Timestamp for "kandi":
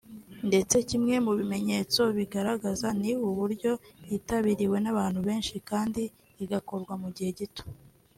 5.69-6.01